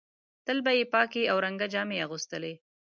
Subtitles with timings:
[0.45, 2.53] تل به یې پاکې او رنګه جامې اغوستلې.